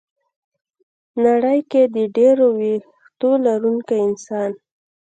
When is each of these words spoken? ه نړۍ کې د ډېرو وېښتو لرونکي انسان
ه 1.13 1.15
نړۍ 1.25 1.59
کې 1.71 1.81
د 1.95 1.97
ډېرو 2.15 2.45
وېښتو 2.59 3.31
لرونکي 3.45 3.95
انسان 4.07 4.51